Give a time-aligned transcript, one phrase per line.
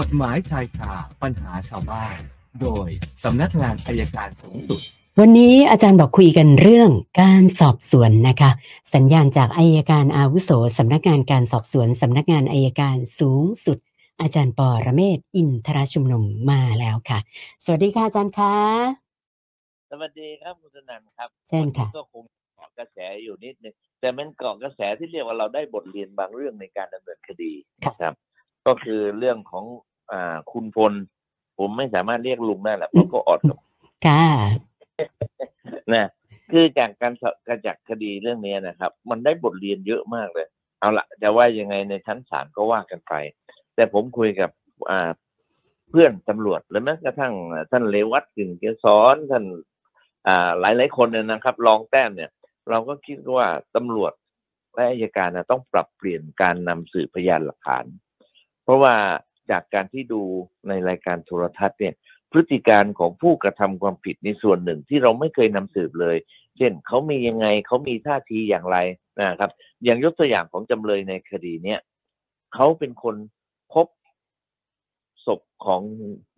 [0.00, 0.92] กฎหมายชายคา
[1.22, 2.18] ปัญหาชาวบ้าน
[2.60, 2.88] โดย
[3.24, 4.80] สำนักงานอายการสูงสุด
[5.20, 6.90] วันนี้อาจารย์บอกคุยกันเรื่อง
[7.22, 8.50] การสอบสวนนะคะ
[8.94, 13.78] สัญญาณจากอายการอาวุโสสำนักงานการสอบสวนสำนักงานอายการสูงสุด
[14.20, 17.18] อาจารย์ปอระเมศวร์อินทรชุมนุมมาแล้วค่ะ
[17.64, 18.54] สวัสดีค่ะอาจารย์คะ
[19.90, 22.24] สวัสดีครับคุณสนันท์ครับเช่นค่ะวันนี้ก็คง
[22.56, 27.52] เกาะกระแสอยู่นิดนึงแต่มันเกาะกระแสที่เรียกว่าเราได้บทเรียนบางเรื่องในการดำเนินคดี
[27.84, 28.14] ครับครับ
[28.66, 29.64] ก็คือเรื่องของ
[30.12, 30.92] อ่าคุณพล
[31.58, 33.58] ผมไม่สามารถเรียกลุงได้แหละเพราะก็ออดกับ
[34.06, 34.24] ค่ะ
[35.92, 36.08] นะ
[36.50, 40.46] คือจากการสอบการจากคดีเรื่องนี้นะครับ มันได้บทเรียนเยอะมากเลย
[40.80, 43.14] เอาละจะว่ายังไงในชั้นศาลก็ว่ากันไป
[43.74, 44.50] แต่ผมคุยกับ
[44.90, 45.10] อ่า
[45.90, 47.34] เพื่อนตำรวจหรือแม้กระทั่ง
[47.70, 49.44] ท่านเลวัตกึ่งเกษรท่าน
[50.26, 52.30] อ่าหลายหลายๆคนเนี่ยนะครับรองแต้มเนี่ย
[52.70, 53.46] เราก็คิดว่า
[53.76, 54.12] ตำรวจ
[54.74, 57.84] และอายการนะต้องปรับเปลี่ยนการนำสืบพยานหลักฐาน
[58.64, 58.94] เพราะว่า
[59.50, 60.22] จากการที่ดู
[60.68, 61.94] ในรายการโทรทัศน์เนี่ย
[62.32, 66.16] พฤติการของผู้กระทำความผิดในส่วนหนึ่งที่เราไม่เคยนำสืบเลย
[66.56, 68.78] เช่นเขามียังไงเขามีท่าทีอย่างไร
[69.18, 69.50] นะครับ
[69.84, 71.80] อย่างยกตัวอย่างของจำเลยในคดีเนี้ย
[72.54, 73.16] เขาเป็นคน
[73.72, 73.86] พบ
[75.26, 75.82] ศพของ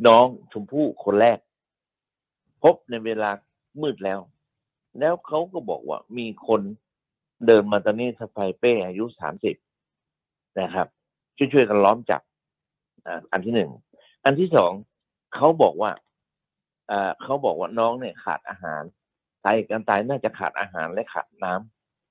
[0.07, 1.39] น้องชมพู่คนแรก
[2.63, 3.31] พบในเวลา
[3.83, 4.21] มืดแล้ว
[5.01, 6.61] แล้วเขาก็บอกว่ามีคน
[7.47, 9.57] เดินมาตอนนี้สะพายเป้อายุสามสิบ
[10.61, 10.87] นะครับ
[11.37, 12.23] ช่วยๆกันล้อมจับ
[13.33, 13.71] อันที่หนึ่ง
[14.25, 14.73] อันที่สอง
[15.35, 15.91] เขาบอกว่า
[17.23, 18.83] เขาบอกว่าน้องเนี่ยขาดอาหาร
[19.45, 21.53] ตายการตายน่าจะขาดอาหารและขาดน้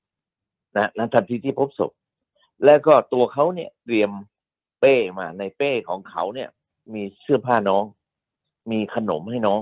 [0.09, 1.91] ำนะณทันทีที่พบศพ
[2.65, 4.11] แล้วก็ตัวเขาเนี่ยเตรียม
[4.79, 6.49] เป้มาในเป้ของเขาเนี่ย
[6.93, 7.83] มีเสื้อผ้าน้อง
[8.71, 9.61] มีขนมให้น้อง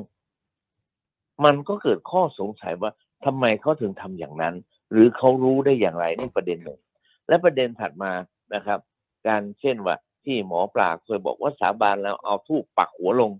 [1.45, 2.91] มันก็เกิดข้อสงสัยว่า
[3.25, 4.55] ทำไมเขาถึงทำอย่างนั้น
[4.91, 6.79] หรือเขารู้ได้อย่างไรนี่ประเด็นหนึ่ง
[7.27, 8.11] และประเด็นถัดมา
[8.55, 8.79] นะครับ
[9.27, 13.31] การเช่นว่า ที่หมอปลาเคยบอกว่าสาบานแล้วเอาทูบปักหัวลง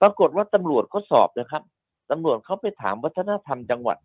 [0.00, 1.62] ปรากฏว่าตำรวจเขาสอบนะครับ
[2.10, 3.98] ตำรวจเขาไปถามวัฒนธรรมจังหวัด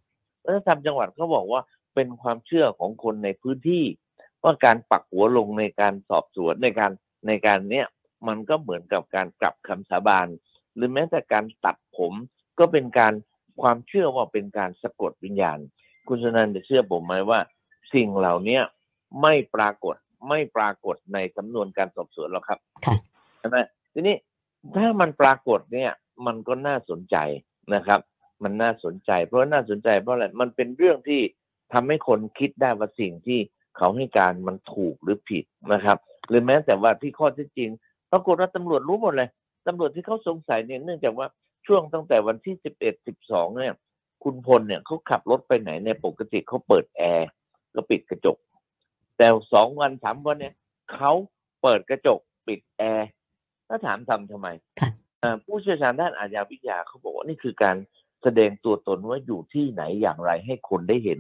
[0.44, 1.62] วัฒนธรรมจังหวัดเขาบอกว่า
[1.96, 3.84] เป็นความเชื่อของคนในพื้นที่
[4.44, 6.92] ว่าการปักหัวลงในการสอบสวนในการ
[7.28, 7.88] ในการเนี้ย
[8.28, 10.28] มันก็เหมือนกับการกลับคำสาบาน
[10.76, 12.14] หรือแม้แต่การตัดผม
[12.60, 13.14] ก็เป็นการ
[13.62, 15.60] ความเชื่อว่าเป็นการสะกดวิญญาณ
[16.08, 17.40] คุณสนันจะเชื่อผมไหมว่า
[17.94, 18.62] สิ่งเหล่าเนี้ย
[19.22, 19.96] ไม่ปรากฏ
[20.30, 22.96] ไม่ปรากฏในสำนวนการสอบสวนหรอกครับค่ะ
[23.40, 23.58] ใช่ไหม
[23.94, 24.16] ทีนี้
[24.76, 25.92] ถ้ามันปรากฏเนี่ย
[26.26, 27.18] มันก็น่าสนใจ
[27.76, 28.00] นะครับ
[28.44, 31.22] มันน่าสนใจ เพราะว่าน่าสนใจเพราะอะไรมันเป็นเรื่องที่
[31.74, 33.40] ทำให้คนคิดได้ว่าสิ่งที่
[33.78, 35.98] เขาให้การมันถูกหรือผิดนะครับ
[36.28, 37.70] หรือแม้แต่ว่าที่ข้อเที่จริง
[38.12, 39.30] ปรากฏว่าตำรวจรู้หมดเลย
[39.68, 41.28] ตำรวจที่เขาสงสัยเนี่ยเนื่องจากว่า
[41.68, 43.76] ช่วงตั้งแต่วันที่สิบเอ็ดสิบสองเนี่ย
[44.24, 47.28] คุณพลเนี่ยเขาขับรถไปไหนเนี่ยปกติเขาเปิดแอร์
[47.76, 48.38] ก็ปิดกระจก
[49.18, 50.56] แต่สองวันสามวันเนี่ย
[50.94, 51.12] เขา
[51.62, 53.10] เปิดกระจกปิดแอร์
[53.68, 54.48] ถ้าถามทำทำไม
[54.80, 54.90] ค่ะ
[55.24, 57.76] อ่าผู้เชี่ยวชาญด้านอาญาวิทยาเขาบอกว่านี่คือการ
[58.24, 61.20] แสดงตัวตนว่าอยู่ที่ไหนอย่างไรให้คนได้เห็น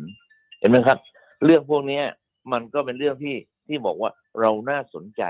[0.60, 0.98] เห็นไหมครับ
[1.46, 2.04] เรื่องพวกเนี้ย
[2.52, 3.36] มันก็เป็นเรื่องที่
[3.68, 5.24] ที่บอกว่าเราน่าสนใจ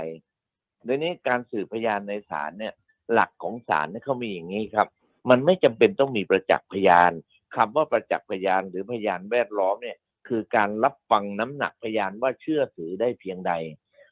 [0.85, 2.73] ในนี้การสืบพยานในศาลเนี่ย
[3.13, 4.87] หลักของศาลเนี่ยเขามีอย่างนี้ครับ
[5.29, 7.11] มันไม่จำเป็นต้องมีประจักษ์พยาน
[7.55, 13.53] คำว่าประจักษ์พยานหรือพยานแวดล้อมเนี่ย คือการรับฟังน้ำหนักพยานว่าเชื่อถือได้เพียงใด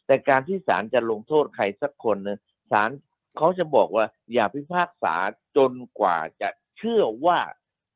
[0.06, 2.38] แต่การที่ศาลจะลงโทษใครสักคนนึง
[2.72, 2.90] ศาล
[3.38, 5.16] เขาจะบอกว่าอย่าพิพากษา
[5.58, 7.40] จนกว่าจะเชื่อว่า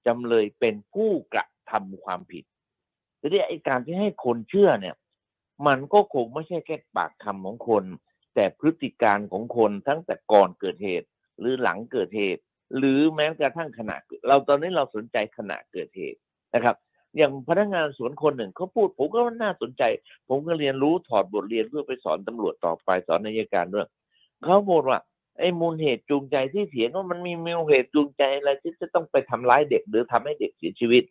[0.07, 2.44] จำเลยเป็นผู้กระทำความผิด
[3.19, 4.95] ทีนี้ไอ้การที่ให้คนเชื่อเนี่ย
[5.67, 7.84] มันก็คงไม่ใช่แค่ปากคำของคน
[8.35, 11.07] แต่พฤติการของคนทั้งแต่ก่อนเกิดเหตุ
[11.39, 12.41] หรือหลังเกิดเหตุ
[12.78, 13.95] หรือแม้กระทั่งขณะ
[14.28, 16.19] เราตอนนี้เราสนใจขณะเกิดเหตุ
[16.53, 16.75] นะครับ
[17.17, 19.83] อย่างพนักงานสวนคนหนึ่งเขาพูดผมก็ว่าน่าสนใจ
[20.29, 23.88] ผมก็เรียนรู้ถอดบทเรียนเพื่อไปสอนตำรวจต่อไปสอนนายการด้วย
[24.44, 25.00] เขาบอกว่า
[25.39, 31.03] ไอ้มูลเหตุจูงใจที่เถียงว่ามันมีมูลเหตุจูงใจอะไรที่จะต้องไปทำร้ายเด็กหรือทำให้เด็กเสียชีวิต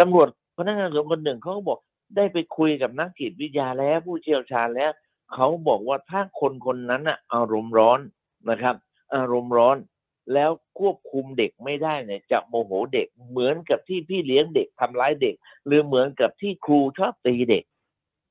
[0.00, 0.28] ตำรวจ
[0.58, 1.78] พนักงานสวนคนหนึ่งเขาก็บอก
[2.16, 4.90] ได้ไปคุยกับนักจิตวิทยาแล้วผู้เชี่ยวชาญแล้ว
[5.34, 8.00] เขาบอกว่าถ้าคนคนนั้นน่ะอารมณ์ร้อน
[8.50, 8.76] นะครับ
[9.14, 9.76] อารมณ์ร้อน
[10.34, 15.34] แล้วควบคุมเด็กไม่ได้เนี่ยจะโมโหเด็กเหมือนกับที่พี่เลี้ยงเด็กทำร้ายเด็ก
[15.66, 17.64] หรือเหมือนกับที่ครูชอบตีเด็ก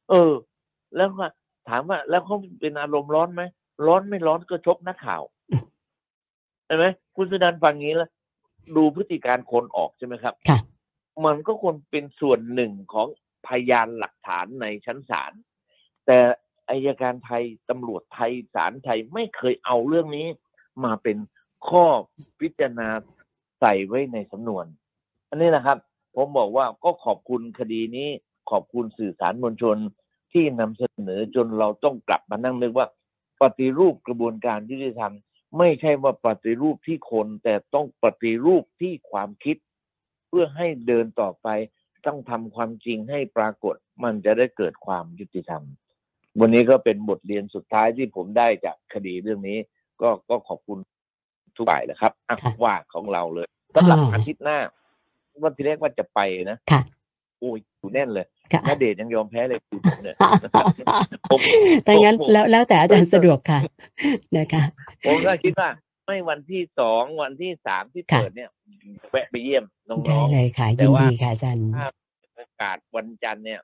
[0.09, 0.33] เออ
[0.95, 1.27] แล้วก็
[1.69, 3.41] ถามว่า แล้วเขาเป็นอารมณ์ร้อนไหม
[3.85, 5.23] ร้อนไม่ร้อนก็ชกนักข่าว
[6.65, 6.85] ใช่ไหม
[7.15, 8.09] คุณสุนันท์ฟังงี้แล้ว
[8.75, 10.59] ดูพฤติการคนออกใช่ไหมครับค่ะ
[11.25, 13.07] มันก็ควรเป็นส่วนหนึ่งของ
[13.47, 15.31] พยานหลักฐานในชั้นศาล
[16.05, 16.17] แต่
[16.69, 20.27] อายการไทยตำรวจไทยศาลไทยไม่เคยเอาเรื่องนี้
[20.83, 21.17] มาเป็น
[21.67, 21.85] ข้อ
[22.39, 22.89] พิจารณา
[23.59, 24.65] ใส่ไว้ในสำนวน
[25.29, 25.77] อันนี้นะครับ
[26.15, 28.09] ผมบอกว่าก็ขอบคุณคดีนี้
[28.51, 29.77] ขอบคุณสื่อสารมวลชน
[30.33, 32.87] ที่นำเสนอจนเราต้องกลับมานั่งนึกว่า
[33.41, 35.13] ปฏิรูปกระบวนการยุติธรรม
[35.57, 39.57] ไม่ใช่ว่าปฏิรูปที่คน แต่ต้องปฏิรูปที่ความคิด
[40.27, 41.47] เพื่อให้เดินต่อไป
[42.05, 45.63] ต้องทำความจริงให้ปรากฏ มันจะได้เกิดความยุติธรรม
[46.39, 49.57] วันนี้ก็เป็นบทเรียนสุดท้ายที่ผมได้จากคดีเรื่องนี้
[50.01, 50.79] ก็ก็ขอบคุณ
[51.57, 54.57] ทุกฝ่ายนะครับอะค่ะ ว่าของเราเลยสำหรับค่ะอาทิตย์หน้า
[55.43, 56.19] วันที่แรกว่าจะไป
[56.51, 56.81] นะค่ะ
[57.39, 60.15] โอ้ยอยู่แน่นเลยค่ะ ณเดชน์ยังยอมแพ้เลยคุณผมเนี่ย
[61.29, 61.39] ผม
[61.85, 63.59] แต่งั้นผม แล้วแล้วแต่อาจารย์สะดวกค่ะ
[64.37, 64.63] นะคะ
[65.05, 65.69] ผมก็คิดว่า
[66.05, 68.49] ไม่วันที่สองวันที่สามที่ค่ะ เปิดเนี่ย
[69.11, 71.87] แวะไปเยี่ยมน้ได้อง เลยค่ะ แต่ยินว่า ดีค่ะอาจารย์ ๆถ้า
[72.35, 73.59] โอกาสวันจันทร์เนี่ย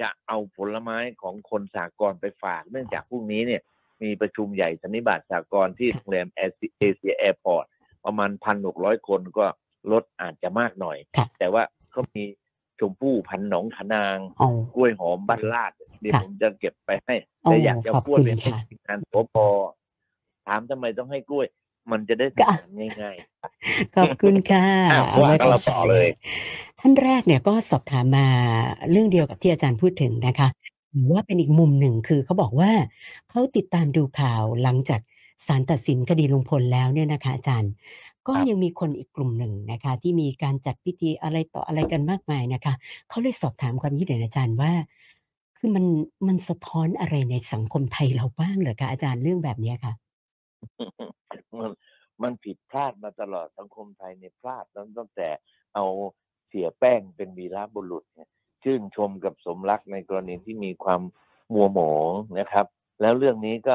[0.00, 3.62] จะเอาผลไม้ของคนสากลไปฝาก เนื่องจากพรุ่งนี้เนี่ย
[4.02, 6.40] มีประชุมใหญ่สันนิบาตสากลที่ค่ะโรงแรมเอ
[6.78, 7.64] เอเชียแอร์พอร์ต
[8.04, 9.46] ประมาณพันหกร้อยคนก็
[9.92, 12.24] ลดอาจจะมากหน่อยค่ะแต่ว่าเขามี
[12.80, 19.36] ชมพู่พันหนองขนางอ๋อกล้วยหอมบ้านลาดเดี๋ยวค่ะผมจะเก็บไปให้โอ้แต่อยากจะขอบพูดคุณเป็นให้ค่ะทีมงานสป
[20.46, 21.46] ถามทำไมต้องให้กล้วย
[21.90, 23.16] มันจะได้ก็ทำงานง่าย
[23.96, 26.08] ขอบคุณค่ะอะเอาไว้ว่ากันเราก่นต่อเลย
[26.80, 28.26] ท่านแรกเนี่ยก็สอบถามมา
[28.90, 30.48] เรื่องเดียวกับที่อาจารย์พูดถึงนะคะ
[30.94, 32.70] หรือว่าเป็นอีกมุมหนึ่งคือเขาบอกว่า
[33.30, 35.00] เขาติดตามดูข่าวหลังจาก
[35.46, 37.72] ศาลตัดสินคดีลุงพลแล้วเนี่ยนะคะอาจารย์
[38.28, 42.74] ก็ครับยังมีคนอีกกลุ่มหนึ่งนะคะ ที่มีการจัดพิธีอะไรต่ออะไรกันมากมายนะคะ
[43.08, 44.72] เขาเลยสอบถามความคิดเห็นอาจารย์ว่า
[45.58, 45.84] คือมัน
[46.26, 51.70] มันสะท้อนอะไรในสังคมไทยเราบ้างเหรอคะอาจารย์เรื่องแบบเนี้ยค่ะๆมัน
[52.22, 55.28] มันผิดพลาดมาตลอดสังคมไทยเนี่ยพลาดตั้งตั้งแต่
[55.74, 55.84] เอา
[56.48, 58.28] เสียแป้งเป็นวีรบุรุษเนี่ย
[58.64, 61.00] ชื่นชมกับสมรักในกรณีที่มีความ
[61.54, 62.66] มัวหมองนะครับ
[63.00, 63.74] แล้วเรื่องนี้ก็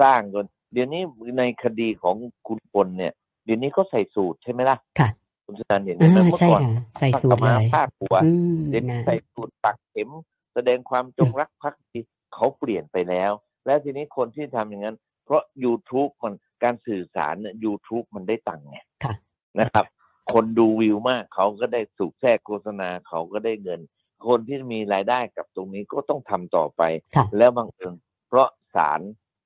[0.00, 1.02] สร้างจนเดี๋ยวนี้
[1.38, 2.16] ในคดีของ
[2.46, 3.12] คุณพลเนี่ย
[3.44, 5.08] เดี๋ยวนี้ก็ใส่สูตรใช่ไหมล่ะค่ะ
[5.44, 10.10] คุณสุนันท์เห็นไหมอ่าเมื่อใช่ก่อนค่ะใส่สูตรผ้าเลขาวม้ายผ้าหัวอืมเดี๋ยวนี้นะใส่สูตรปักเข็ม
[10.54, 11.98] แสดงความจงรักภักดี
[12.34, 13.32] เขาเปลี่ยนไปแล้ว
[13.66, 19.14] แล้วทีนี้คนที่ทำอย่างนั้น เพราะ YouTube มันการสื่อสารเนี่ย YouTube มันได้ตังค์ไงค่ะ
[19.60, 19.86] นะครับ
[20.32, 23.80] คนดูวิวมากเขาก็ได้สูกแทรกโฆษณาเขาก็ได้เงิน
[24.28, 26.82] คนที่มีรายได้กับตรงนี้ก็ต้องทำต่อไป
[27.16, 27.94] ค่ะแล้วบางเอิญ
[28.28, 29.00] เพราะศาล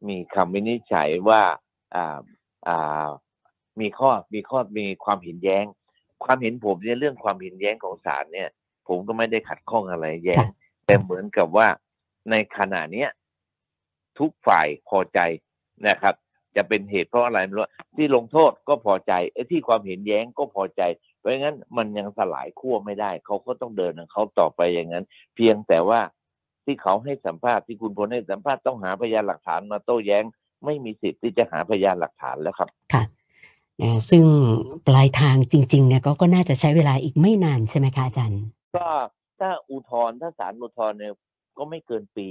[0.09, 1.43] มีคำวินิจฉัยว่า
[1.95, 2.19] อ่า
[2.69, 3.09] อ่า
[3.81, 5.65] มีข้อมีข้อมีความเห็นแย้ง
[6.25, 8.49] ความเห็นผมเนี่ยเรื่องความเห็นแย้งของศาลเนี่ย
[8.89, 10.51] ผมก็ไม่ได้ขัดข้องอะไรแย้งค่ะ
[10.87, 11.69] แต่เหมือนกับว่า
[12.31, 13.09] ในขณะเนี้ย
[14.19, 15.21] ทุกฝ่ายพอใจ
[15.89, 16.15] นะครับ
[16.57, 17.67] จะเป็นเหตุเพราะอะไรไม่รู้
[17.97, 20.83] ที่ลงโทษก็พอใจไอ้ที่ความเห็นแย้งก็พอใจ
[21.18, 25.05] เพ ราะงั้นมันยังสลายขั้วไม่ได้ เขาก็ต้องเดินของเขาต่อไปอย่างนั้น
[25.35, 26.01] เพียงแต่ว่า
[26.65, 30.25] ที่เขาให้สัมภาษณ์ที่คุณพลให้สัมภาษณ์ต้องหาพยานหลักฐานมาโต้แย้ง
[30.65, 33.03] ไม่มีสิทธิ์ที่จะหาพยานหลักฐานแล้วครับค่ะ
[33.83, 34.25] นะซึ่ง
[34.87, 38.43] ปลายทางจริงๆเนี่ยก็ก็น่าจะใช้เวลาอีกไม่นานใช่ไหมคะอาจารย์
[38.77, 38.89] ก็
[39.41, 41.15] ถ้าอุทธรณ์ถ้าศาลอุทธรณ์เนี่ย
[41.59, 42.29] ก็ไม่เกินปี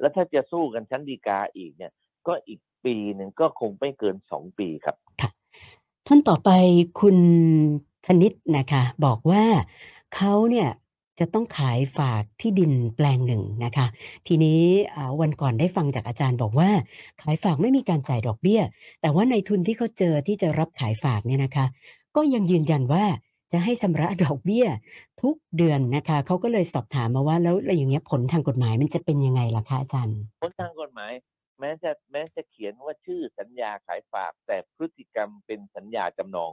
[0.00, 1.92] แล้วถ้าจะสู้กันชั้นฎีกาอีกเนี่ย
[2.26, 4.96] ก็อีกปีหนึ่งก็คงไม่เกินสองปีครับ
[6.06, 6.50] ท่านต่อไป
[7.00, 7.16] คุณ
[8.06, 9.42] ธนิตนะคะบอกว่า
[10.14, 10.68] เขาเนี่ย
[11.20, 13.86] จะต้องขายฝากที่ดินแปลงหนึ่งนะคะ
[14.26, 14.60] ทีนี้
[15.20, 16.70] วันก่อนได้ฟังจากอาจารย์บอกว่า
[17.22, 18.60] ขายฝากไม่มีการจ่ายดอกเบี้ย
[19.00, 21.66] แต่ว่าในทุนที่เขาเจอที่จะรับขายฝากเนี่ยนะคะ
[22.16, 23.04] ก็ยังยืนยันว่า
[23.52, 24.66] จะให้ชำระดอกเบี้ย
[25.22, 31.12] ทุกเดือนนะคะเขาก็เลยสอบถามมาว่าแล้วแล้วอย่างเงี้ยผลทางกฎหมายมันจะเป็นยังไงล่ะคะอาจารย์ผลทางกฎหมาย
[31.60, 36.52] แม้จะแม้จะเขียนว่าชื่อสัญญาขายฝาก แต่พฤติกรรมเป็นสัญญาจำนอง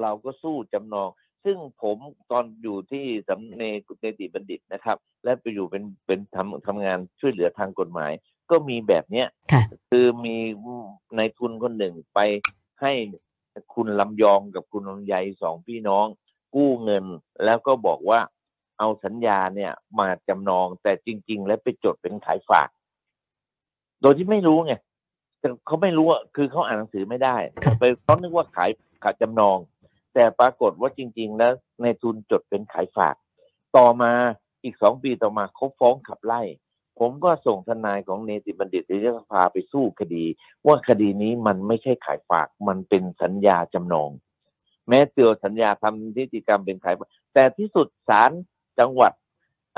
[0.00, 1.08] เราก็สู้จำนอง
[1.44, 1.96] ซึ่งผม
[2.30, 3.62] ตอนอยู่ที่สำเน
[4.00, 8.12] เนติบัณฑิตนะครับ และไปอยู่เป็นเป็นทำทำงานช่วยเหลือทางกฎหมาย
[8.50, 10.36] ก็มีแบบเนี้ยค่ะคือมี
[11.16, 12.20] ในายทุนคนหนึ่งไป
[12.80, 12.92] ให้
[13.74, 16.06] คุณลำยองกับคุณลำไยสองพี่น้อง
[16.54, 17.04] กู้เงิน
[17.44, 18.20] แล้วก็บอกว่า
[18.78, 22.68] เอาสัญญาเนี่ยมาจำนองแต่จริง ๆ แล้วไปจดเป็นขายฝาก
[24.00, 24.74] โดยที่ไม่รู้ไง
[25.40, 28.70] แต่เขาไม่รู้อะคือเขาอ่านหนังสือไม่ได้ครับไปเขานึกว่าขาย
[29.02, 29.56] ขายจำนอง
[30.14, 31.52] แต่ปรากฏว่าจริง ๆ แล้ว
[31.82, 33.14] ในทุนจดเป็นขายฝาก
[33.76, 34.12] ต่อมา
[34.64, 36.42] อีกสองปีต่อมาเขาฟ้องขับไล่
[36.98, 40.24] ผมก็ส่งทนายของเนติบัณฑิตที่จะพาไปสู้คดี
[40.66, 44.10] ว่าคดีนี้มันไม่ใช่ขายฝากมันเป็นสัญญาจำนอง
[44.88, 48.30] แม้ตัวสัญญาทำนิติกรรมเป็นขายฝากแต่ที่สุดศาล
[48.78, 49.12] จังหวัด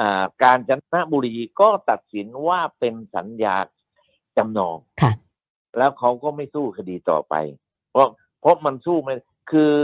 [0.00, 3.54] อ่าการจนบุรีก็ตัดสินว่าเป็นสัญญา
[4.36, 5.12] จำนอง ค่ะ
[5.78, 7.34] แล้วเขาก็ไม่สู้คดีต่อไป
[7.90, 8.08] เพราะ
[8.40, 9.14] เพราะมันสู้ไม่
[9.50, 9.74] คือ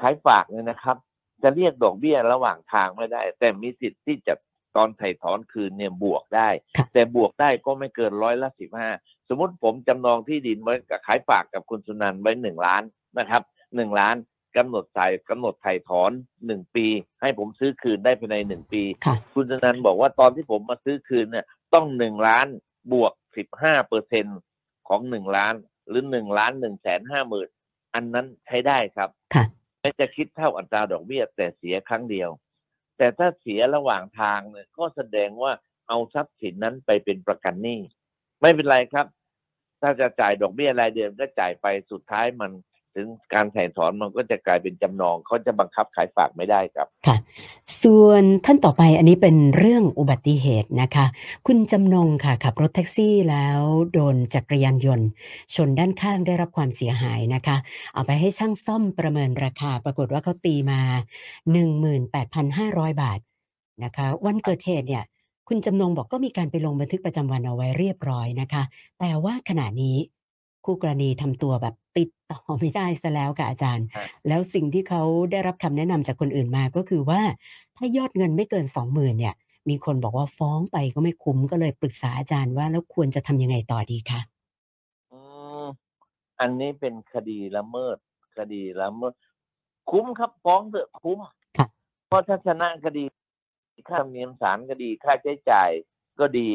[0.00, 0.96] ขายฝากเนี่ยนะครับ
[1.42, 4.34] จะเรียกดอกเบี้ยระหว่างทางไม่ได้ แต่มีสิทธิ์ที่จะ
[4.76, 8.88] ตอนไถ่ถอนคืนเนี่ยบวกได้ค่ะแต่บวกได้ก็ไม่เกินร้อยละสิบห้า
[9.28, 12.82] สมมติผมจำนองที่ดินไว้กับขายฝากกับคุณสุนันท์ไว้หนึ่งล้าน
[13.18, 13.42] นะครับ
[13.76, 14.16] หนึ่งล้าน
[14.56, 16.10] กำหนดจ่ายกำหนดไถ่ถอน
[16.46, 16.86] หนึ่งปี
[17.20, 22.46] ให้ผมซื้อคืนได้ภายในหนึ่งปีค่ะคุณสุนันท์บอกว่าตอนที่ผมมาซื้อคืนเนี่ยต้องหนึ่งล้าน
[22.92, 24.26] บวกสิบห้าเปอร์เซ็น
[24.88, 25.54] ของหนึ่งล้าน
[25.88, 27.48] หรือหนึ่งล้านหนึ่งแสนห้าหมื่น
[27.94, 29.44] อันนั้นใช้ได้ครับค่ะ
[29.80, 32.30] ไม่จะคิดเท่าอัตราดอกเบี้ยแต่เสียครั้งเดียว
[32.98, 35.52] แต่ถ้าเสียระหว่างทางเนี่ยก็แสดงว่า
[35.88, 37.80] เอาทรัพย์สินนั้นไปเป็นประกันหนี้
[38.40, 39.06] ไม่เป็นไรครับ
[39.80, 42.50] ถ้าจะจ่ายดอกเบี้ยรายเดือนก็จ่ายไปสุดท้ายมัน
[42.94, 47.16] ถึงการถ่ายถอนมันก็จะกลายเป็นจำนองเขาจะบังคับขายฝากไม่ได้ครับ ค่ะ
[47.82, 51.06] ส่วนท่านต่อไปอันนี้เป็นเรื่องอุบัติเหตุนะคะ
[51.46, 53.60] คุณจำนงค่ะขับรถแท็กซี่แล้ว
[53.92, 55.06] โดนจักรยานยนต์
[55.54, 57.56] ชนด้านข้างได้รับความเสียหายนะคะ
[57.94, 60.80] เอาไปให้ช่างซ่อมประเมินราคา ปรากฏว่าเขาตีมา
[62.10, 63.20] 18,500 บาท
[63.84, 65.04] นะคะ วันเกิดเหตุเนี่ย
[65.48, 68.62] คุณจำนงบอกก็มีการไปลงบันทึกประจำวันเอาไว้เรียบร้อยนะคะ
[69.00, 69.96] แต่ว่าขณะนี้
[70.68, 77.20] คู่กรณีทำตัวแบบติดต่อไม่ได้ซะแล้วค่ะอาจารย์ครับแล้วสิ่งที่เขาได้รับคำแนะนำจากคนอื่นมาก็คือว่า
[77.76, 79.34] ถ้ายอดเงินไม่เกินสองหมื่นเนี่ย
[79.68, 84.20] มีคนบอกว่าฟ้องไปก็ไม่คุ้มก็เลยปรึกษาอาจารย์ว่าแล้วควรจะทำยังไงต่อดีคะ
[85.12, 85.18] อื
[85.64, 85.66] ม
[86.40, 87.96] อันนี้เป็นคดีละเมิด
[88.38, 89.14] คดีละเมิด
[89.90, 91.18] คุ้มครับฟ้องเถอะคุ้ม
[91.58, 91.66] ค่ะ
[92.08, 93.04] เพราะถ้าชนะคดี
[93.88, 95.70] ค่าธรรมเนียมศาลคดี ค่าใช้จ่าย
[96.20, 96.48] ก็ดี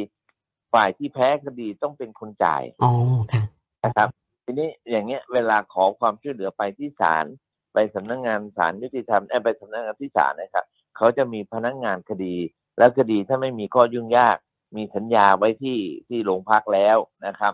[0.73, 2.91] ฝ่ายที่แพ้คดีต้องเป็นคนจ่าย อ๋อ
[3.33, 3.42] ค่ะ
[3.85, 4.09] นะครับ
[4.45, 7.25] ทีนี้อย่างเงี้ยเวลาขอความช่วยเหลือไปที่ศาล
[7.73, 10.65] ไปสำนักงานศาลยุติธรรมเอ้ยไปสำนักงานที่ศาลนะครับ
[10.97, 12.35] เขาจะมีพนักงานคดี
[12.77, 14.37] แล้วคดีถ้าไม่มีข้อยุ่งยาก
[14.75, 16.97] มีสัญญาไว้ที่ที่โรงพักแล้ว
[17.27, 17.53] นะครับ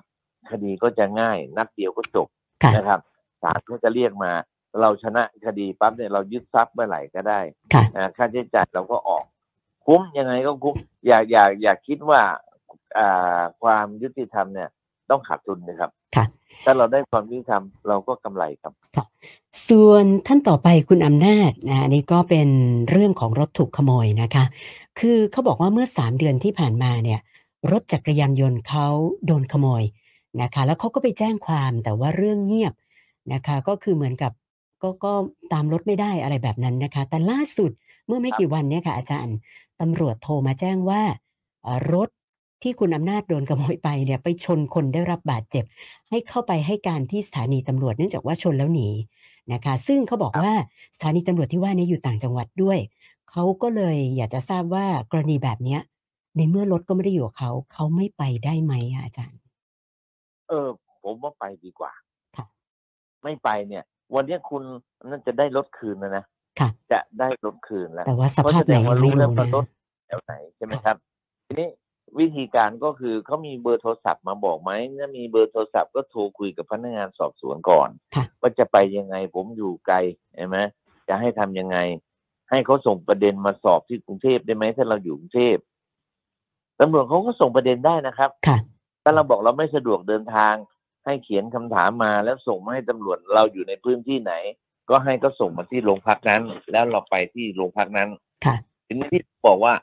[0.52, 2.28] คดีก็จะง่ายนัดเดียวก็จบ
[2.64, 3.00] ค่ะนะครับ
[3.42, 4.32] ศาลก็จะเรียกมา
[4.82, 7.40] เราชนะคดีปั๊บเนี่ยเรายึดทรัพย์เมื่อไหร่ก็ได้
[7.74, 9.26] ค่ะนะค่าใช้จ่ายเราก็ออก
[9.86, 10.76] คุ้มยังไงก็คุ้ม
[11.08, 12.22] อย่าอย่าอย่าคิดว่า
[12.98, 14.70] อ่าความยุติธรรมเนี่ย
[15.10, 16.26] ต้องขาดทุนนะครับ ค่ะ
[16.66, 18.74] ถ้าเราได้ความยุติธรรมเราก็กำไรครับ
[19.68, 22.50] ส่วนท่านต่อไปคุณอำนาจนะอันนี้ก็เป็น
[22.90, 24.44] เรื่องของรถถูกขโมยนะคะ
[25.00, 27.20] คือเขาบอกว่าเมื่อสามเดือนที่ผ่านมาเนี่ย
[27.72, 28.88] รถจักรยานยนต์เขา
[29.26, 29.84] โดนขโมย
[30.42, 32.74] นะคะ แล้วเขาก็ไปแจ้งความแต่ว่าเรื่องเงียบ
[33.34, 34.32] นะคะ ก็คือเหมือนกับ
[34.82, 35.14] ก็ก็
[35.54, 37.72] ตามรถไม่ได้อะไรแบบนั้นนะคะ แต่ล่าสุด
[38.08, 39.36] เมื่อไม่กี่วันเนี่ยค่ะอาจารย์
[39.82, 41.02] ตำรวจโทรมาแจ้งว่า
[41.64, 42.10] เอ่อรถ
[42.64, 45.66] ที่คุณอำนาจโดนขโมยไปเนี่ยไปชนคนได้รับบาดเจ็บ
[46.10, 48.90] ให้เข้าไปให้การที่สถานีตำรวจเนื่องจากว่าชนแล้วหนี
[49.54, 50.54] นะคะ ซึ่งเขาบอกว่า
[50.96, 52.80] สถานีตำรวจที่ว่านี้อยู่ต่างจังหวัดด้วย
[53.32, 55.82] เขาก็เลยอยากจะทราบว่ากรณีแบบเนี้ย
[56.38, 59.40] ในเมื่อรถก็ไม่ได้อยู่กับเขาเขาไม่ไปได้ไหมอะอาจารย์
[60.50, 60.68] เออ
[61.04, 61.92] ผมว่าไปดีกว่า
[62.38, 62.46] ค่ะ
[63.24, 63.84] ไม่ไปเนี่ย
[64.16, 64.64] วันเนี้ยคุณ
[65.10, 66.24] นั่นจะได้รถคืนแล้วนะ
[66.60, 69.66] ค่ะจะได้รถคืนแล้วแต่ว่าสเพราะภาพแสไหดนงว่ายังไม่รู้แล้วรู้ว่ารถนะ
[70.08, 70.98] แถวไหนใช่ไหมครับ
[71.48, 71.68] ทีนี้
[72.20, 79.98] วิธีการก็คือเขามีเบอร์โทรศัพท์มาบอกไหมถ้ามีเบอร์โทรศัพท์ก็โทรคุยกับพนักงานสอบสวนก่อนค่ะว่าจะไปยังไงผมอยู่ไกล
[80.36, 80.58] ใช่ไหม
[81.08, 81.78] จะให้ทำยังไง
[82.50, 85.58] ให้เขาส่งประเด็นมาสอบที่กรุงเทพได้ไหมถ้าเราอยู่กรุงเทพ
[86.80, 88.58] ตำรวจเขาก็ส่งประเด็นได้นะครับค่ะ
[89.04, 90.54] ถ้าเราบอกเราไม่สะดวกเดินทาง
[91.06, 94.34] ให้เขียนคำถามมาแล้วส่งมาให้ตำรวจเราอยู่ในพื้นที่ไหน
[94.90, 98.10] ก็ให้เขาส่งมาที่โรงพักนั้น แล้วเราไปที่โรงพักนั้น
[98.46, 99.74] ค่ะทีนี้ที่บอกว่า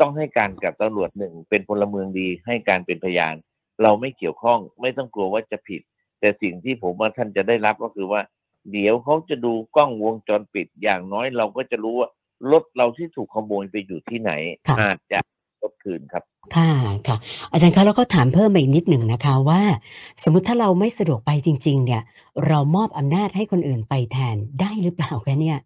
[0.00, 3.34] ต้องให้การกับตำรวจหนึ่งเป็นพลเมืองดีให้การเป็นพยาน
[3.82, 5.80] เราไม่เกี่ยวข้องไม่ต้องกลัวว่าจะผิด
[6.20, 8.20] แต่สิ่งที่ผมว่าท่านจะได้รับก็คือว่า
[8.72, 12.08] เดี๋ยวเขาจะดูกล้องวงจรปิดอย่างน้อยเราก็จะรู้ว่า
[12.50, 14.32] รถเราที่ถูกขโมยไปอยู่ที่ไหน
[14.68, 15.18] ค่ะอาจจะ
[15.62, 16.22] รถคืนครับ
[16.56, 16.72] ค่ะ
[17.08, 17.16] ค่ะ
[17.50, 19.62] อาจารย์คะแล้วก็ถามเพิ่มมาอีกนิดหนึ่งนะคะว่า
[20.22, 22.02] สมมุติถ้าเราไม่สะดวกไปจริง ๆ เนี่ย
[22.46, 25.58] เรามอบอำนาจให้คนอื่นไปแทนได้หรือเปล่าคะเนี่ย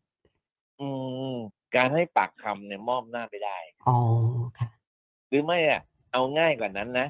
[0.80, 0.88] อื
[1.34, 1.36] ม
[1.76, 3.92] การให้ปากคำเนี่ยมอบหน้าไปได้ อ๋อ
[4.58, 4.68] ค่ะ
[5.28, 5.80] หรือไม่อะ
[6.12, 7.08] เอาง่ายกว่านั้นนะ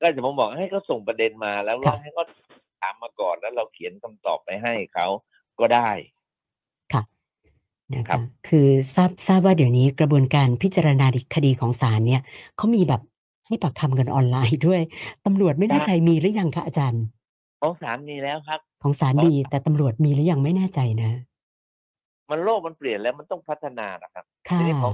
[0.00, 2.24] ก็จะผมบอกให้เขาส่งประเด็นมาแล้วครัเราบให้เขา
[2.80, 5.06] ถามมาก่อนแล้วเราเขียนคำตอบไปให้เขา
[5.60, 5.90] ก็ได้
[6.92, 7.02] ค่ะ
[7.96, 12.22] นะครัคะบคือทราบทราบว่าเดี๋ยวนี้กระบวนการพิจารณาคดีของศาลเนี่ย
[12.56, 13.02] เขามีแบบ
[13.46, 14.80] ให้ปากคำกันออนไลน์ด้วย
[15.24, 17.04] ตำรวจไม่แน่ใจมีหรือยังคะอาจารย์
[17.60, 21.10] ของศาลมีแล้วครับ ของศาลอ๋อดีแต่ตำรวจมีหรือยังไม่แน่ใจนะ
[22.30, 24.92] มันโลกมันเปลี่ยนแล้วมันต้องพัฒนานะครับค่ะทีนี้ของ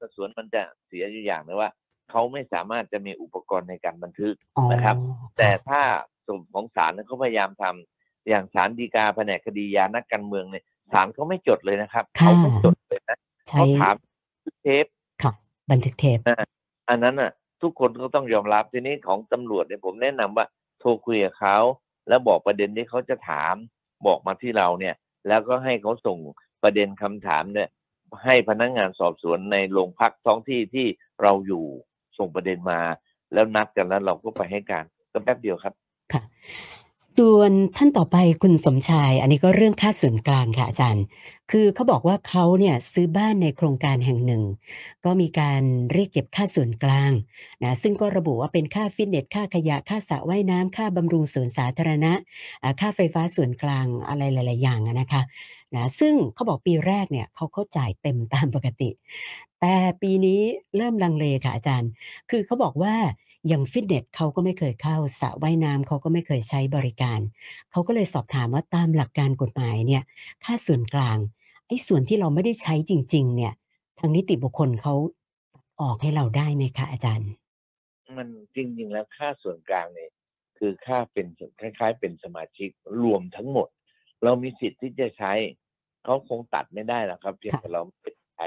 [0.00, 1.70] สอบสวนมันจะเสียอยู่อย่างนึงว่า
[2.10, 4.96] เขาไม่สามารถจะมีอุปกรณ์ในการบันทึกอ๋อนะครับ
[5.38, 5.80] แต่ค่ะถ้า
[6.26, 13.94] ส่วนของศาลเนี่ยเขาพยายามทำอย่างศาลฎีกาแผนกคดียานักการเมืองเนี่ยศาลเขาไม่จดเลยนะครับค่ะเขาไม่จดเลยนะใช้เขาถาม
[14.62, 14.86] เทป
[15.22, 15.32] ค่ะ
[15.70, 16.18] บันทึกเทป
[16.88, 17.30] อันนั้นน่ะ
[17.62, 20.46] ทุกคนก็ต้องยอมรับทีนี้ของตำรวจเนี่ยผมแนะนำว่า
[20.80, 21.58] โทรคุยกับเขา
[22.08, 23.54] แล้วบอกประเด็นที่เขาจะถาม
[24.06, 24.94] บอกมาที่เราเนี่ย
[25.28, 26.18] แล้วก็ให้เขาส่ง
[26.62, 27.68] ประเด็นคำถามเนี่ย
[28.24, 30.86] ให้พนักงานสอบสวนในโรงพักท้องที่ที่
[31.22, 31.64] เราอยู่
[32.18, 32.80] ส่งประเด็นมา
[33.32, 35.74] แล้วนัดกันแล้วเราก็ไปให้การก็แป๊บเดียวครับ
[36.12, 36.22] ค่ะ
[37.20, 41.04] ส่วนท่านต่อไปคุณสมชาย อันนี้ก็เรื่องค่าส่วนกลางค่ะอาจารย์
[41.50, 44.42] คือเขาบอกว่าเขาเนี่ยซื้อบ้านในโครงการแห่งหนึ่ง
[45.04, 45.62] ก็มีการ
[45.92, 47.12] เรียกเก็บค่าส่วนกลาง
[47.62, 52.12] นะซึ่งก็ระบุว่าเป็นค่าฟิตเนสค่าขยะค่าสระว่ายน้ำค่าบำรุงสวนสาธารณะ
[52.80, 55.22] ค่าไฟฟ้าส่วนกลางอะไรหลาย ๆ อย่างนะคะ
[55.74, 58.90] นะซึ่งเขาบอกปีแรกเนี่ยเขาเขาจ่ายเต็มตามปกติ
[59.60, 60.40] แต่ปีนี้
[60.76, 61.90] เริ่มลังเลค่ะอาจารย์
[62.30, 62.94] คือเขาบอกว่า
[63.48, 67.20] อย่างฟิตเนสเขาก็ไม่เคยเข้าสระว่ายน้ำเขาก็ไม่เคยใช้บริการ
[67.70, 70.02] เขาก็เลยสอบถามว่าตามหลักการกฎหมายเนี่ย
[70.44, 71.18] ค่าส่วนกลาง
[71.66, 73.52] ไอ้ส่วนที่เราไม่ได้ใช้จริง ๆ เนี่ย
[73.98, 74.94] ทางนิติบุคคลเขา
[75.82, 77.30] ออกให้เราได้ไหมคะอาจารย์
[78.16, 80.10] มันจริง ๆ แล้วค่าส่วนกลางเนี่ย
[80.58, 81.26] คือค่าเป็น
[81.60, 82.70] คล้ายๆ เป็นสมาชิก
[83.02, 83.68] รวมทั้งหมด
[84.24, 85.32] เรามีสิทธิ์ที่จะใช้
[86.04, 88.46] เขาคงตัดไม่ได้หรอกครับเพียงแต่เราไม่ได้ใช้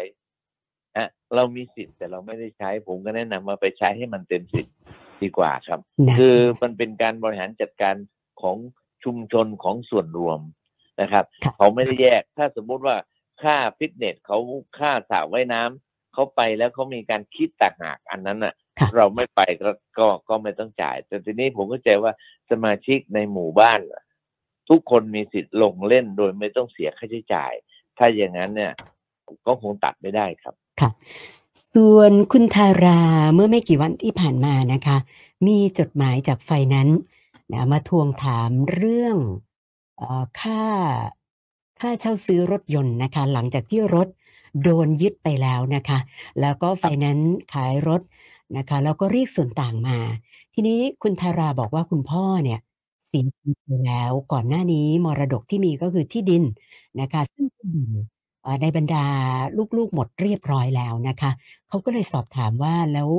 [0.97, 4.73] อะเรามีสิทธิ์แต่เราไม่ได้ใช้ ผมก็แนะนำว่าไปใช้ให้มันเต็มสิทธิ์
[5.21, 7.95] ดีกว่าครับนะคือมันเป็นการบริหารจัดการ
[8.41, 8.57] ของ
[9.03, 10.39] ชุมชนของส่วนรวม
[11.01, 12.95] นะครับค่ะเขาไม่ได้แยก ถ้าสมมุติว่า
[13.41, 14.37] ค่าฟิตเนสเขา
[14.79, 22.11] ค่าสระว่ายน้ำเขาไปแล้วเขามีการคิดต่างหากอันนั้นน่ะค่ะ เราไม่ไปก็ก็ก็ไม่ต้องจ่าย แต่ทีนี้ผมเข้าใจว่า
[22.51, 24.03] สมาชิกในหมู่บ้านน่ะ
[24.69, 27.53] ทุกคนมีสิทธิ์ลงเล่นโดยไม่ต้องเสียค่าใช้จ่าย
[27.97, 28.73] ถ้าอย่างนั้นเนี่ย
[29.47, 30.89] ก็คงตัดไม่ได้ครับ ค่ะ
[31.73, 33.01] ส่วนคุณทารา
[33.33, 34.97] เมื่อไม่กี่วันที่ผ่านมานะคะ
[35.47, 36.89] มีจดหมายจากไฟนั้น
[37.51, 39.17] นะมาทวงถามเรื่อง
[39.99, 40.01] อ
[40.39, 40.63] ค่า
[41.79, 44.07] ค่าเช่าซื้อรถยนต์นะคะ หลังจากที่รถ
[44.63, 45.99] โดนยึดไปแล้วนะคะ
[46.41, 48.01] แล้วก็ไฟนนซ์ขายรถ
[48.57, 49.97] นะคะแล้วก็เรียกส่วนต่างมา
[50.53, 52.59] ทีนี้คุณทาราบอกว่าคุณพ่อเนี่ย
[53.07, 56.43] เสียชีวิตไปแล้วก่อนหน้านี้มรดกที่มีก็คือที่ดิน
[56.99, 57.91] นะคะซึ่งเป็นดิน
[58.61, 59.05] ในบรรดา
[59.77, 61.31] ลูกๆหมดเรียบร้อยแล้วนะคะ
[61.69, 63.09] เขาก็เลยสอบถามว่าแล้ว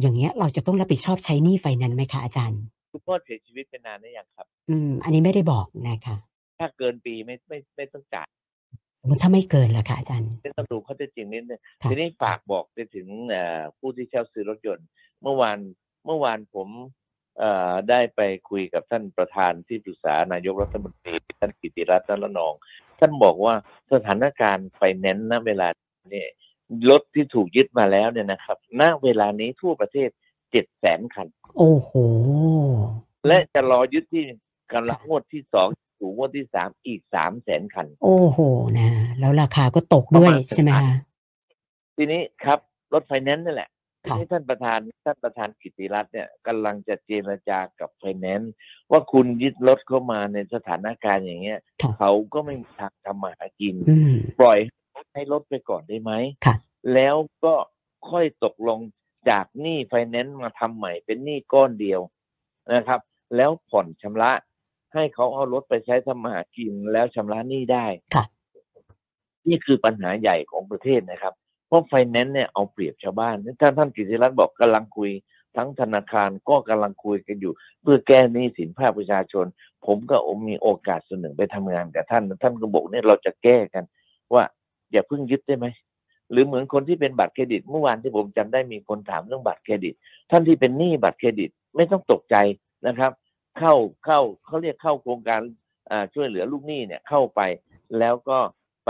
[0.00, 2.60] อย่างเงี้ยเราจะต้องรับผิดชอบใช้หนี้ไฟแนนซ์ไหมคะอาจารย์
[2.92, 6.16] คุณพ่อเสียชีวิตไปนานหรือยังครับ อืม อันนี้ไม่ได้บอกนะคะ
[6.58, 8.28] ถ้าเกินปีไม่ไม่ไม่ต้องจ่าย
[9.00, 14.86] สมมติถ้าไม่เกินล่ะคะอาจารย์ต้องดูข้อเท็จจริงนิดนึงค่ะทีนี้ฝากบอกไปถึงเอ่อผู้ที่เช่าซื้อรถยนต์
[15.22, 15.58] เมื่อวาน
[16.06, 16.68] เมื่อวานผม
[17.38, 18.20] เอ่อได้ไป
[18.50, 22.54] คุยกับท่านประธานที่ปรึกษานายกรัฐมนตรีท่านกิตติรัตน์ ณ ระนอง
[22.98, 23.54] ท่านบอกว่า
[23.92, 25.68] สถานการณ์ไฟแนนซ์ณเวลา
[26.12, 26.24] นี้
[26.90, 30.08] รถที่ถูกยึดมาแล้วเนี่ยนะครับ ณ เวลานี้ทั่วประเทศ
[30.50, 31.26] เจ็ดแสนคัน
[31.58, 31.92] โอ้โห
[33.26, 34.24] และจะรอยึดที่
[34.72, 35.68] กำลังงวดที่สอง
[35.98, 38.38] ถูกงวดที่สามอีกสามแสนคัน โอ้โห
[38.78, 38.88] นะ
[39.20, 40.96] แล้วราคาก็ตกด้วยประมาณใช่ไหมคะ
[41.96, 42.58] ทีนี้ครับ
[42.94, 43.70] รถไฟแนนซ์นี่แหละ
[44.08, 48.52] ทีค่ะนี้ท่านประธานท่านประธานกิติรัตน์เนี่ยกำลังจะเจรจากับไฟแนนซ์
[48.90, 54.58] ว่าคุณยึดรถเข้ามาในสถานการณ์อย่างเงี้ยค่ะเขาก็ไม่มีทางทำมาหากินอืมปล่อย
[55.14, 56.12] ให้รถไปก่อนได้ไหม
[56.46, 56.54] ค่ะ
[56.94, 57.54] แล้วก็
[58.10, 58.78] ค่อยตกลง
[59.30, 62.00] จากหนี้ไฟแนนซ์มาทำใหม่เป็นหนี้ก้อนเดียว
[62.74, 63.00] นะครับ
[63.36, 64.32] แล้วผ่อนชำระ
[64.94, 68.24] ให้เขาเอารถไปใช้ทำมาหากินแล้วชำระหนี้ได้ค่ะ
[69.48, 71.34] นี่คือปัญหาใหญ่ของประเทศนะครับ
[71.68, 75.10] เพราะไฟแนนซ์เนี่ยเอาเปรียบชาวบ้านท่านท่านกิติรัตน์บอกกำลังคุย
[75.56, 77.52] ทั้งธนาคารก็กำลังคุยกันอยู่
[77.82, 79.46] เพื่อแก้หนี้สินภาคประชาชน
[79.86, 80.16] ผมก็
[80.48, 83.84] มีโอกาสเสนอไปทำงานกับท่าน ท่านก็บอกเนี่ยเราจะแก้กัน
[84.34, 84.42] ว่า
[84.92, 85.66] อย่าเพิ่งยึดได้ไหม
[86.30, 89.94] หรือเหมือนคนที่เป็นบัตรเครดิตเมื่อวานที่ผมจำได้มีคนถามเรื่องบัตรเครดิต
[90.30, 92.36] ท่านที่เป็นหนี้บัตรเครดิตไม่ต้องตกใจ
[92.86, 93.12] นะครับ
[93.58, 95.40] เข้าเข้าเขาเรียกเข้าโครงการ
[96.14, 97.40] ช่วยเหลือลูกหนี้เนี่ยเข้าไป
[97.98, 98.38] แล้วก็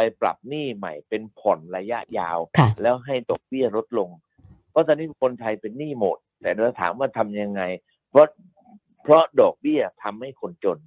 [0.01, 4.11] ไปปรับหนี้ใหม่เป็นผ่อนระยะยาวค่ะแล้วให้ดอกเบี้ยลดลง
[4.71, 7.63] เพราะตอนนี้คนไทยเป็นหนี้หมด แต่เราถามว่าทำยังไง
[8.11, 8.27] เพราะ
[9.03, 10.79] เพราะดอกเบี้ยทำให้คนจน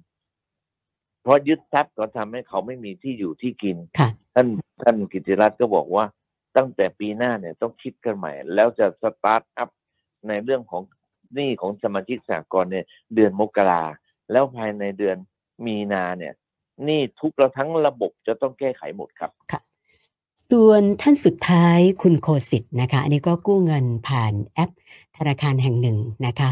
[1.22, 4.46] เพราะยึดทรัพย์ก็ทำให้เขาไม่มีที่อยู่ที่กินค่ะท่าน
[4.82, 6.04] ท่านกิติรัตน์ก็บอกว่า
[6.56, 9.68] ตั้งแต่ปีหน้าเนี่ยต้องคิดกันใหม่ แล้วจะสตาร์ทอัพ
[10.28, 10.82] ในเรื่องของ
[11.34, 13.84] หนี้ของสมาชิกสากลเนี่ยเดือนมกรา
[14.32, 15.16] แล้วภายในเดือน
[15.66, 16.51] มีนาเนี่ยห
[16.88, 19.30] นี้ทุกระทั้งระบบจะต้องแก้ไขหมดครับ
[20.50, 24.70] ส่วนท่านสุดท้ายคุณโคสิตนะคะ อันนี้ก็กู้เงินผ่านแอป
[25.16, 26.50] ธนาคารแห่งหนึ่งนะคะ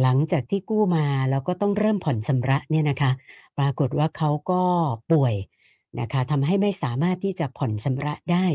[0.00, 3.10] หลังจากที่กู้มาแล้วก็ต้องเริ่มผ่อนชำระเนี่ยนะคะ
[3.58, 4.62] ปรากฏว่าเขาก็
[5.12, 5.34] ป่วย
[6.00, 8.46] นะคะทำให้ไม่สามารถที่จะผ่อนชำระได้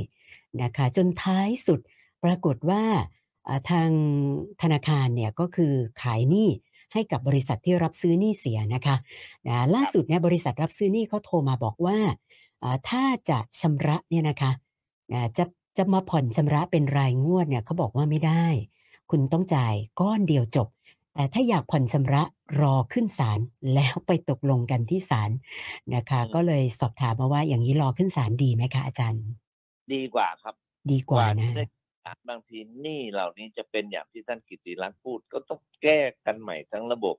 [0.61, 1.79] นะคะ จนท้ายสุด
[2.23, 2.83] ปรากฏว่า
[3.69, 3.89] ทาง
[4.61, 6.49] ธนาคารเนี่ยก็คือขายหนี้
[6.93, 8.95] ให้กับบริษัทที่รับซื้อหนี้เสียนะคะ
[9.47, 11.97] นะล่าสุดเนี่ยบริษัทรับซื้อหนี้เขาโทรมาบอกว่า
[12.59, 14.51] เอ่อถ้าจะชำระเนี่ยนะคะ
[15.13, 15.45] นะจะ
[15.77, 18.45] จะมาผ่อนชำระเป็นรายงวดเนี่ยเขาบอกว่าไม่ได้
[19.11, 20.67] คุณต้องจ่ายก้อนเดียวจบ
[21.13, 22.23] แต่ถ้าอยากผ่อนชำระ
[22.61, 23.39] รอขึ้นศาล
[23.73, 25.31] แล้วไปตกลงกันที่ศาล
[25.95, 29.23] นะคะอืมก็เลยสอบถามมาว่าอย่างนี้รอขึ้นศาลดีไหมคะอาจารย์
[29.93, 30.55] ดีกว่าครับ
[30.91, 31.63] ดีกว่านะที่ได้
[32.29, 37.15] บางทีหนี้เหล่านี้จะเป็นอย่างที่ท่านกิติรัตน์พูด ก็ต้องแก้กันใหม่ทั้งระบบ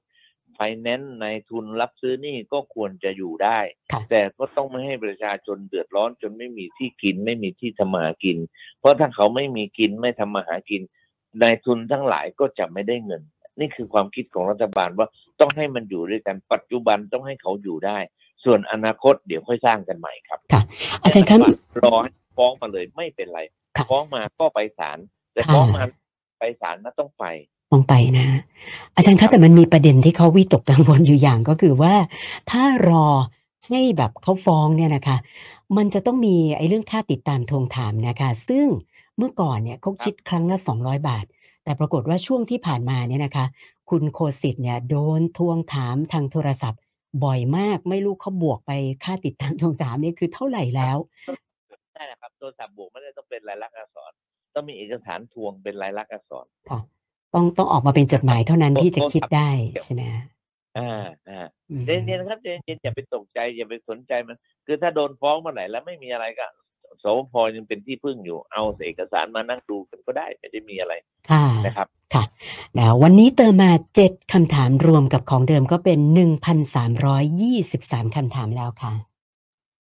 [0.54, 3.58] ไฟแนนซ์ในทุนรับซื้อหนี่ก็ควรจะอยู่ได้
[3.92, 8.38] ค่ะแต่ก็ต้องไม่ให้ประชาชนเดือดร้อนจนไม่มีที่กิน ไม่มีที่ทำมาหากิน
[8.80, 10.82] เพราะถ้าเขาไม่มีกินไม่ทำมาหากิน
[11.42, 13.22] นายทุนทั้งหลายก็จะไม่ได้เงิน
[13.60, 15.08] นี่คือความคิดของรัฐบาลว่า
[15.40, 17.98] ต้องให้มันอยู่ด้วยกันปัจจุบันต้องให้เขาอยู่ได้
[18.44, 20.38] ส่วนอนาคตเดี๋ยวค่อยสร้างกันใหม่ครับ
[21.02, 21.38] อาจารย์ครับ
[21.82, 24.98] รอให้ฟ้องมาเลยไม่เป็นไรค่ะ ฟ้องมาก็ไปศาล
[25.32, 25.82] แต่ค่ะฟ้องมา
[26.38, 27.24] ไปศาลนะต้องไป
[27.72, 28.26] ต้องไปนะ
[28.96, 31.94] อาจารย์ครัคะบแต่มันมีประเด็นที่เขาวิตกกังวลอยู่อย่างก็คือว่า
[32.50, 33.06] ถ้ารอ
[33.68, 35.16] ให้แบบเขาฟ้องเนี่ยนะคะ
[35.76, 38.66] มันจะต้องมีไอ้เรื่องค่าติดตามทวงถามนะคะ ซึ่ง
[39.18, 41.24] เมื่อก่อนเนี่ยเขาคิดครั้งละ200 บาท
[41.64, 43.46] แต่ปรากฏว่าช่วงที่ผ่านมาเนี่ยนะคะ
[43.90, 46.80] คุณโคสิตเนี่ยโดนทวงถามทางโทรศัพท์
[47.24, 48.72] บ่อยมากไม่รู้เขาบวกไป
[49.04, 50.96] ค่าติดตามทวงถามเนี่ยคือเท่าไหร่แล้ว
[51.94, 54.12] ใช่นะครับโทรศัพท์บวกไม่ได้ต้องเป็นลายลักษณ์อักษร
[54.54, 56.78] ต้องมีเอกสารทวงเป็นลายลักษณ์อักษรค่ะ
[57.34, 59.50] ต้องต้องออกมาเป็นจดหมายเท่านั้นที่จะคิดได้
[59.84, 60.24] ใช่ไหมฮะ
[60.78, 66.46] อ่าอ่าอืมเย็นๆนะครับเย็นๆอย่าไปตกใจอย่าไปสนใจมัน คือถ้าโดนฟ้องเมื่อไหร่แล้วไม่มีอะไรก็
[67.02, 70.94] สวพยังเป็นที่พึ่งอยู่ เอาเอกสารมานั่งดูกันก็ได้ไม่ได้มีอะไร
[71.30, 72.24] ค่ะนะครับค่ะ
[72.76, 73.70] แล้ววันนี้เติมมา
[74.02, 75.98] 7คำถามรวมกับของเดิมก็เป็น
[76.86, 78.92] 1,323คำถามแล้วค่ะ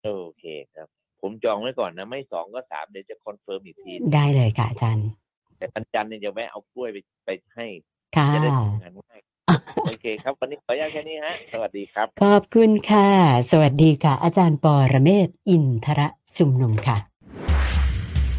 [0.03, 0.43] โอเค
[0.73, 0.87] ครับ
[1.21, 5.07] ผมจองไว้ก่อนนะ ไม่สองก็สามเดี๋ยวจะ confirm อีกที ได้เลยค่ะอาจารย์
[5.57, 7.65] แต่วันจันทร์เนี่ยจะแวะเอากล้วยไปไปให้
[8.15, 9.21] ค่ะจะได้ทำงานง่าย
[9.87, 13.09] โอเคครับ วันนี้ขออนุญาตแค่นี้ฮะ สวัสดีครับ ขอบคุณค่ะ
[13.51, 16.07] สวัสดีค่ะ อาจารย์ปอระเมศวร์อินทระ
[16.37, 16.97] ชุมนุมค่ะ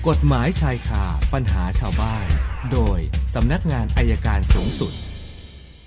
[0.08, 2.26] กฎหมายชายคาปัญหาชาวบ้าน
[2.72, 2.98] โดย
[3.34, 4.92] สำนักงานอัยการสูงสุด